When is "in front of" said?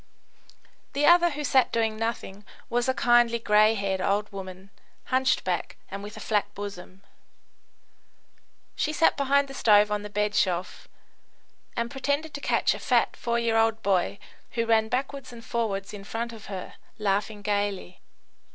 15.93-16.47